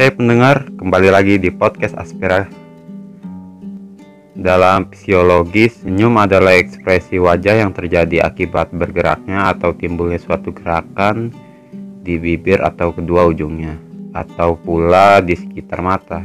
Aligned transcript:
Oke 0.00 0.16
pendengar, 0.16 0.64
kembali 0.80 1.12
lagi 1.12 1.36
di 1.36 1.52
podcast 1.52 1.92
Aspera. 1.92 2.48
Dalam 4.32 4.88
fisiologi, 4.88 5.68
senyum 5.68 6.16
adalah 6.16 6.56
ekspresi 6.56 7.20
wajah 7.20 7.60
yang 7.60 7.76
terjadi 7.76 8.24
akibat 8.24 8.72
bergeraknya 8.72 9.52
atau 9.52 9.76
timbulnya 9.76 10.16
suatu 10.16 10.56
gerakan 10.56 11.28
di 12.00 12.16
bibir 12.16 12.64
atau 12.64 12.96
kedua 12.96 13.28
ujungnya, 13.28 13.76
atau 14.16 14.56
pula 14.56 15.20
di 15.20 15.36
sekitar 15.36 15.84
mata. 15.84 16.24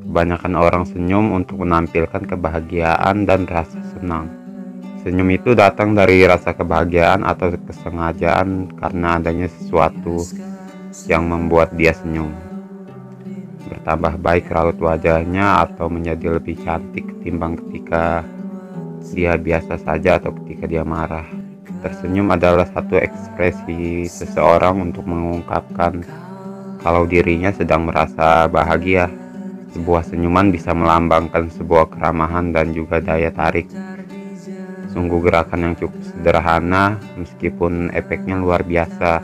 Kebanyakan 0.00 0.56
orang 0.56 0.88
senyum 0.88 1.36
untuk 1.36 1.60
menampilkan 1.60 2.24
kebahagiaan 2.24 3.28
dan 3.28 3.44
rasa 3.44 3.84
senang. 4.00 4.32
Senyum 5.04 5.28
itu 5.28 5.52
datang 5.52 5.92
dari 5.92 6.24
rasa 6.24 6.56
kebahagiaan 6.56 7.20
atau 7.28 7.52
kesengajaan 7.52 8.72
karena 8.80 9.20
adanya 9.20 9.52
sesuatu 9.60 10.24
yang 11.04 11.28
membuat 11.28 11.76
dia 11.76 11.92
senyum 11.92 12.48
bertambah 13.70 14.18
baik 14.18 14.50
raut 14.50 14.76
wajahnya 14.82 15.62
atau 15.62 15.86
menjadi 15.86 16.42
lebih 16.42 16.58
cantik 16.66 17.06
ketimbang 17.06 17.54
ketika 17.54 18.26
dia 19.14 19.38
biasa 19.38 19.78
saja 19.78 20.18
atau 20.18 20.34
ketika 20.42 20.66
dia 20.66 20.82
marah. 20.82 21.26
Tersenyum 21.80 22.28
adalah 22.34 22.68
satu 22.68 22.98
ekspresi 22.98 24.04
seseorang 24.04 24.90
untuk 24.90 25.08
mengungkapkan 25.08 26.04
kalau 26.82 27.06
dirinya 27.06 27.54
sedang 27.54 27.88
merasa 27.88 28.50
bahagia. 28.50 29.08
Sebuah 29.70 30.02
senyuman 30.02 30.50
bisa 30.50 30.74
melambangkan 30.74 31.46
sebuah 31.54 31.94
keramahan 31.94 32.50
dan 32.50 32.74
juga 32.74 32.98
daya 32.98 33.30
tarik. 33.30 33.70
Sungguh 34.90 35.22
gerakan 35.22 35.70
yang 35.70 35.74
cukup 35.78 36.02
sederhana 36.02 36.98
meskipun 37.14 37.94
efeknya 37.94 38.34
luar 38.34 38.66
biasa. 38.66 39.22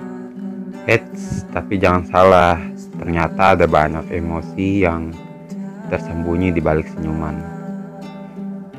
Eits, 0.87 1.43
tapi 1.51 1.83
jangan 1.83 2.07
salah, 2.07 2.63
Ternyata 3.07 3.55
ada 3.55 3.71
banyak 3.71 4.11
emosi 4.11 4.83
yang 4.83 5.15
tersembunyi 5.87 6.51
di 6.51 6.59
balik 6.59 6.91
senyuman. 6.91 7.39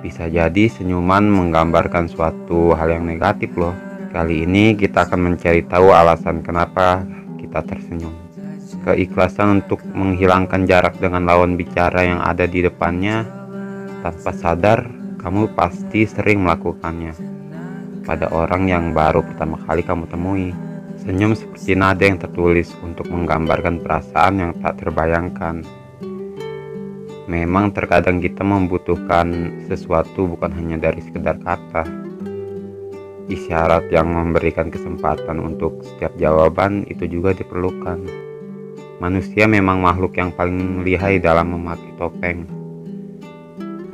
Bisa 0.04 0.28
jadi 0.28 0.68
senyuman 0.68 1.32
menggambarkan 1.32 2.12
suatu 2.12 2.76
hal 2.76 2.92
yang 2.92 3.08
negatif 3.08 3.56
loh. 3.56 3.72
Kali 4.12 4.44
ini 4.44 4.76
kita 4.76 5.08
akan 5.08 5.32
mencari 5.32 5.64
tahu 5.64 5.96
alasan 5.96 6.44
kenapa 6.44 7.08
kita 7.40 7.64
tersenyum. 7.64 8.12
Keikhlasan 8.84 9.64
untuk 9.64 9.80
menghilangkan 9.96 10.68
jarak 10.68 11.00
dengan 11.00 11.24
lawan 11.24 11.56
bicara 11.56 12.04
yang 12.04 12.20
ada 12.20 12.44
di 12.44 12.68
depannya 12.68 13.24
tanpa 14.04 14.36
sadar 14.36 14.92
kamu 15.24 15.56
pasti 15.56 16.04
sering 16.04 16.44
melakukannya 16.44 17.16
pada 18.04 18.28
orang 18.36 18.68
yang 18.68 18.92
baru 18.92 19.24
pertama 19.24 19.56
kali 19.64 19.88
kamu 19.88 20.04
temui. 20.12 20.67
Senyum 21.08 21.40
seperti 21.40 21.72
nada 21.72 22.04
yang 22.04 22.20
tertulis 22.20 22.76
untuk 22.84 23.08
menggambarkan 23.08 23.80
perasaan 23.80 24.44
yang 24.44 24.52
tak 24.60 24.84
terbayangkan. 24.84 25.64
Memang 27.32 27.72
terkadang 27.72 28.20
kita 28.20 28.44
membutuhkan 28.44 29.56
sesuatu 29.72 30.28
bukan 30.36 30.52
hanya 30.52 30.76
dari 30.76 31.00
sekedar 31.00 31.40
kata. 31.40 31.88
Isyarat 33.32 33.88
yang 33.88 34.12
memberikan 34.12 34.68
kesempatan 34.68 35.40
untuk 35.40 35.80
setiap 35.88 36.12
jawaban 36.20 36.84
itu 36.92 37.08
juga 37.08 37.32
diperlukan. 37.32 38.04
Manusia 39.00 39.48
memang 39.48 39.80
makhluk 39.80 40.12
yang 40.20 40.36
paling 40.36 40.84
lihai 40.84 41.24
dalam 41.24 41.56
memakai 41.56 41.92
topeng. 41.96 42.44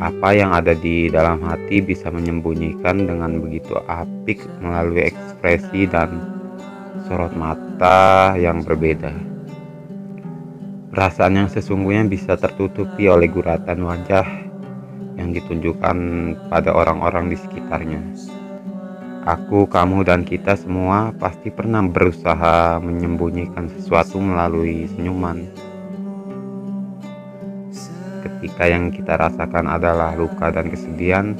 Apa 0.01 0.33
yang 0.33 0.49
ada 0.49 0.73
di 0.73 1.13
dalam 1.13 1.45
hati 1.45 1.77
bisa 1.77 2.09
menyembunyikan 2.09 3.05
dengan 3.05 3.37
begitu 3.37 3.77
apik 3.85 4.41
melalui 4.65 5.13
ekspresi 5.13 5.85
dan 5.85 6.41
sorot 7.03 7.35
mata 7.35 8.33
yang 8.39 8.63
berbeda. 8.63 9.11
Perasaan 10.93 11.35
yang 11.35 11.49
sesungguhnya 11.51 12.07
bisa 12.07 12.39
tertutupi 12.39 13.09
oleh 13.09 13.27
guratan 13.27 13.83
wajah 13.83 14.27
yang 15.19 15.33
ditunjukkan 15.35 15.97
pada 16.47 16.71
orang-orang 16.71 17.33
di 17.33 17.37
sekitarnya. 17.37 18.01
Aku, 19.23 19.65
kamu, 19.67 20.03
dan 20.03 20.27
kita 20.27 20.59
semua 20.59 21.15
pasti 21.15 21.47
pernah 21.47 21.79
berusaha 21.83 22.77
menyembunyikan 22.83 23.71
sesuatu 23.71 24.19
melalui 24.19 24.85
senyuman. 24.91 25.47
Ketika 28.23 28.67
yang 28.67 28.91
kita 28.91 29.15
rasakan 29.15 29.71
adalah 29.71 30.11
luka 30.19 30.51
dan 30.51 30.67
kesedihan, 30.67 31.39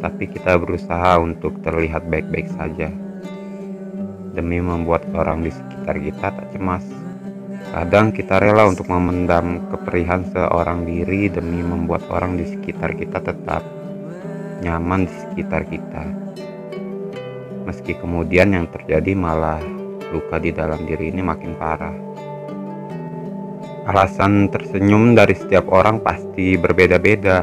tapi 0.00 0.26
kita 0.26 0.56
berusaha 0.56 1.20
untuk 1.20 1.60
terlihat 1.60 2.08
baik-baik 2.08 2.48
saja 2.56 3.11
demi 4.32 4.58
membuat 4.58 5.04
orang 5.12 5.44
di 5.44 5.52
sekitar 5.52 5.96
kita 6.00 6.26
tak 6.32 6.46
cemas. 6.52 6.84
Kadang 7.72 8.12
kita 8.12 8.36
rela 8.36 8.68
untuk 8.68 8.90
memendam 8.92 9.64
keperihan 9.72 10.28
seorang 10.28 10.84
diri 10.84 11.32
demi 11.32 11.64
membuat 11.64 12.04
orang 12.12 12.36
di 12.36 12.44
sekitar 12.44 12.92
kita 12.92 13.22
tetap 13.22 13.64
nyaman 14.60 15.08
di 15.08 15.14
sekitar 15.14 15.64
kita. 15.64 16.04
Meski 17.64 17.96
kemudian 17.96 18.52
yang 18.52 18.66
terjadi 18.68 19.14
malah 19.14 19.62
luka 20.12 20.36
di 20.36 20.52
dalam 20.52 20.84
diri 20.84 21.08
ini 21.08 21.22
makin 21.24 21.52
parah. 21.56 21.96
Alasan 23.82 24.46
tersenyum 24.46 25.18
dari 25.18 25.34
setiap 25.34 25.66
orang 25.72 25.98
pasti 26.04 26.54
berbeda-beda. 26.54 27.42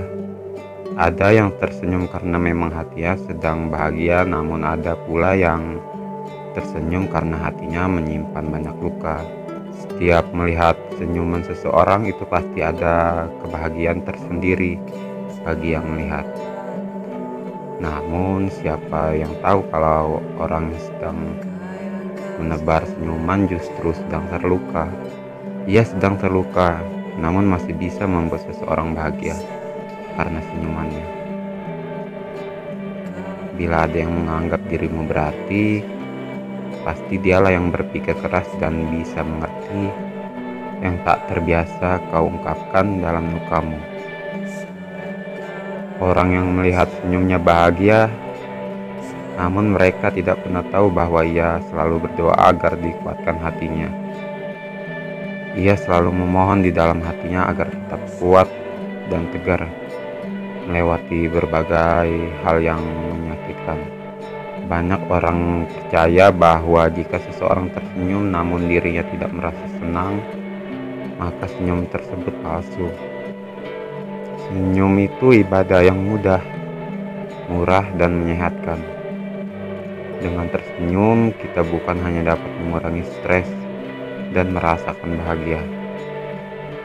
Ada 0.96 1.36
yang 1.36 1.56
tersenyum 1.60 2.08
karena 2.08 2.40
memang 2.40 2.72
hatinya 2.76 3.16
sedang 3.28 3.68
bahagia, 3.68 4.24
namun 4.24 4.64
ada 4.64 4.96
pula 4.96 5.36
yang 5.36 5.80
tersenyum 6.54 7.10
karena 7.10 7.38
hatinya 7.50 7.86
menyimpan 7.86 8.46
banyak 8.50 8.76
luka. 8.82 9.22
Setiap 9.80 10.30
melihat 10.36 10.76
senyuman 11.00 11.46
seseorang 11.46 12.10
itu 12.10 12.26
pasti 12.28 12.60
ada 12.60 13.28
kebahagiaan 13.44 14.04
tersendiri 14.04 14.76
bagi 15.46 15.74
yang 15.78 15.88
melihat. 15.88 16.28
Namun 17.80 18.52
siapa 18.52 19.16
yang 19.16 19.32
tahu 19.40 19.64
kalau 19.72 20.20
orang 20.36 20.76
yang 20.76 20.84
sedang 20.84 21.20
menebar 22.40 22.84
senyuman 22.88 23.48
justru 23.48 23.96
sedang 23.96 24.28
terluka. 24.28 24.88
Ia 25.68 25.84
sedang 25.88 26.20
terluka, 26.20 26.80
namun 27.20 27.48
masih 27.48 27.76
bisa 27.76 28.08
membuat 28.08 28.44
seseorang 28.48 28.96
bahagia 28.96 29.36
karena 30.16 30.40
senyumannya. 30.44 31.08
Bila 33.60 33.84
ada 33.84 33.98
yang 34.00 34.16
menganggap 34.16 34.64
dirimu 34.72 35.04
berarti, 35.04 35.84
pasti 36.84 37.20
dialah 37.20 37.52
yang 37.52 37.70
berpikir 37.70 38.16
keras 38.20 38.48
dan 38.58 38.88
bisa 38.92 39.22
mengerti 39.22 40.10
yang 40.80 40.96
tak 41.04 41.28
terbiasa 41.28 42.00
kau 42.12 42.32
ungkapkan 42.32 43.04
dalam 43.04 43.36
lukamu. 43.36 43.80
Orang 46.00 46.32
yang 46.32 46.48
melihat 46.56 46.88
senyumnya 47.04 47.36
bahagia, 47.36 48.08
namun 49.36 49.76
mereka 49.76 50.08
tidak 50.12 50.40
pernah 50.40 50.64
tahu 50.72 50.88
bahwa 50.88 51.28
ia 51.28 51.60
selalu 51.68 52.08
berdoa 52.08 52.36
agar 52.40 52.80
dikuatkan 52.80 53.36
hatinya. 53.44 53.92
Ia 55.60 55.76
selalu 55.76 56.16
memohon 56.16 56.64
di 56.64 56.72
dalam 56.72 57.04
hatinya 57.04 57.52
agar 57.52 57.68
tetap 57.68 58.00
kuat 58.16 58.48
dan 59.12 59.28
tegar 59.36 59.68
melewati 60.70 61.28
berbagai 61.28 62.10
hal 62.46 62.64
yang 62.64 62.80
menyakitkan. 63.12 63.99
Banyak 64.70 65.10
orang 65.10 65.66
percaya 65.66 66.30
bahwa 66.30 66.86
jika 66.94 67.18
seseorang 67.18 67.74
tersenyum 67.74 68.30
namun 68.30 68.70
dirinya 68.70 69.02
tidak 69.10 69.34
merasa 69.34 69.66
senang, 69.82 70.22
maka 71.18 71.50
senyum 71.58 71.90
tersebut 71.90 72.30
palsu. 72.46 72.86
Senyum 74.46 74.94
itu 75.02 75.42
ibadah 75.42 75.82
yang 75.82 75.98
mudah, 75.98 76.38
murah, 77.50 77.82
dan 77.98 78.22
menyehatkan. 78.22 78.78
Dengan 80.22 80.46
tersenyum, 80.54 81.34
kita 81.34 81.66
bukan 81.66 81.98
hanya 82.06 82.38
dapat 82.38 82.52
mengurangi 82.62 83.02
stres 83.10 83.50
dan 84.38 84.54
merasakan 84.54 85.18
bahagia, 85.18 85.66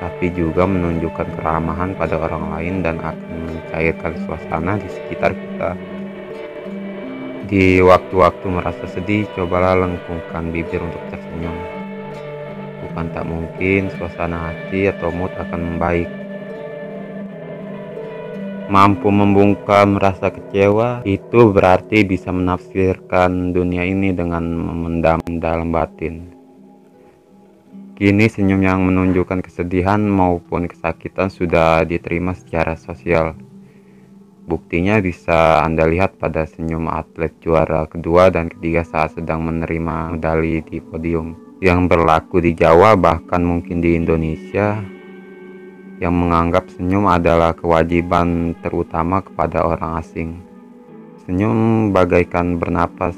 tapi 0.00 0.32
juga 0.32 0.64
menunjukkan 0.64 1.36
keramahan 1.36 1.92
pada 1.92 2.16
orang 2.16 2.48
lain 2.56 2.74
dan 2.80 2.96
akan 2.96 3.38
mencairkan 3.44 4.16
suasana 4.24 4.80
di 4.80 4.88
sekitar 4.88 5.36
kita. 5.36 5.76
Di 7.44 7.76
waktu-waktu 7.84 8.46
merasa 8.48 8.88
sedih, 8.88 9.28
cobalah 9.36 9.76
lengkungkan 9.76 10.48
bibir 10.48 10.80
untuk 10.80 11.04
tersenyum. 11.12 11.52
Bukan 12.88 13.12
tak 13.12 13.28
mungkin 13.28 13.92
suasana 13.92 14.48
hati 14.48 14.88
atau 14.88 15.12
mood 15.12 15.28
akan 15.36 15.60
membaik. 15.60 16.08
Mampu 18.64 19.12
membungkam 19.12 20.00
rasa 20.00 20.32
kecewa, 20.32 21.04
itu 21.04 21.52
berarti 21.52 22.00
bisa 22.08 22.32
menafsirkan 22.32 23.52
dunia 23.52 23.84
ini 23.84 24.16
dengan 24.16 24.48
memendam 24.48 25.20
dalam 25.36 25.68
batin. 25.68 26.32
Kini 27.92 28.24
senyum 28.24 28.64
yang 28.64 28.88
menunjukkan 28.88 29.44
kesedihan 29.44 30.00
maupun 30.00 30.64
kesakitan 30.64 31.28
sudah 31.28 31.84
diterima 31.84 32.32
secara 32.32 32.72
sosial. 32.80 33.36
Buktinya 34.44 35.00
bisa 35.00 35.64
Anda 35.64 35.88
lihat 35.88 36.20
pada 36.20 36.44
senyum 36.44 36.84
atlet 36.92 37.32
juara 37.40 37.88
kedua 37.88 38.28
dan 38.28 38.52
ketiga 38.52 38.84
saat 38.84 39.16
sedang 39.16 39.40
menerima 39.40 40.20
medali 40.20 40.60
di 40.60 40.84
podium. 40.84 41.40
yang 41.64 41.88
berlaku 41.88 42.44
di 42.44 42.52
Jawa 42.52 42.92
bahkan 42.92 43.40
mungkin 43.40 43.80
di 43.80 43.96
Indonesia 43.96 44.84
yang 45.96 46.12
menganggap 46.12 46.68
senyum 46.68 47.08
adalah 47.08 47.56
kewajiban 47.56 48.52
terutama 48.60 49.24
kepada 49.24 49.64
orang 49.64 49.96
asing. 49.96 50.44
Senyum 51.24 51.88
bagaikan 51.88 52.60
bernapas 52.60 53.16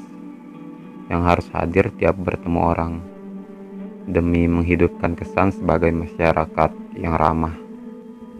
yang 1.11 1.27
harus 1.27 1.43
hadir 1.51 1.91
tiap 1.99 2.15
bertemu 2.15 2.59
orang 2.63 2.93
demi 4.07 4.47
menghidupkan 4.47 5.19
kesan 5.19 5.51
sebagai 5.51 5.91
masyarakat 5.91 6.71
yang 6.95 7.19
ramah. 7.19 7.66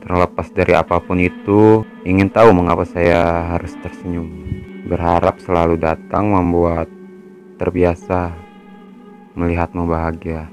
Terlepas 0.07 0.47
dari 0.55 0.71
apa 0.71 1.03
pun 1.03 1.19
itu, 1.19 1.83
ingin 2.07 2.31
tahu 2.31 2.55
mengapa 2.55 2.87
saya 2.87 3.51
harus 3.51 3.75
tersenyum. 3.83 4.31
Berharap 4.87 5.43
selalu 5.43 5.75
datang 5.75 6.31
membuat 6.31 6.87
terbiasa 7.59 8.31
melihatmu 9.35 9.83
bahagia. 9.83 10.47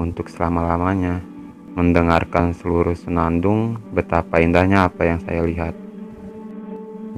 Untuk 0.00 0.32
selama-lamanya, 0.32 1.20
mendengarkan 1.76 2.56
seluruh 2.56 2.96
senandung 2.96 3.76
betapa 3.92 4.40
indahnya 4.40 4.88
apa 4.88 5.04
yang 5.04 5.20
saya 5.20 5.44
lihat. 5.44 5.76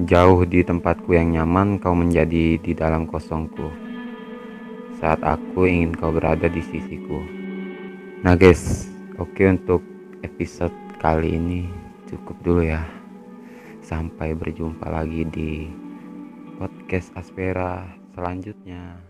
Jauh 0.03 0.43
di 0.43 0.59
tempatku 0.59 1.15
yang 1.15 1.31
nyaman, 1.31 1.79
kau 1.79 1.95
menjadi 1.95 2.59
di 2.59 2.75
dalam 2.75 3.07
kosongku. 3.07 3.71
Saat 4.99 5.23
aku 5.23 5.71
ingin 5.71 5.95
kau 5.95 6.11
berada 6.11 6.51
di 6.51 6.59
sisiku. 6.59 7.23
Nah 8.27 8.35
guys, 8.35 8.91
oke 9.15 9.31
okay 9.31 9.55
untuk 9.55 9.79
episode 10.19 10.86
kali 10.97 11.37
ini 11.37 11.69
cukup 12.09 12.37
dulu 12.41 12.61
ya. 12.65 12.81
Sampai 13.85 14.33
berjumpa 14.33 14.89
lagi 14.89 15.23
di 15.29 15.69
podcast 16.57 17.13
Aspera 17.13 17.85
selanjutnya. 18.17 19.06